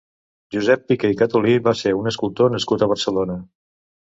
Josep 0.55 0.87
Piquet 0.91 1.13
i 1.15 1.19
Catulí 1.19 1.53
va 1.67 1.75
ser 1.83 1.93
un 1.99 2.13
escultor 2.13 2.53
nascut 2.57 2.87
a 2.89 2.89
Barcelona. 2.95 3.39